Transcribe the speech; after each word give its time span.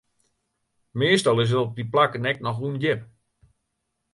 Meastal 0.99 1.41
is 1.43 1.51
it 1.53 1.61
op 1.65 1.75
dy 1.77 1.83
plakken 1.93 2.29
ek 2.31 2.39
noch 2.41 2.61
ûndjip. 2.67 3.01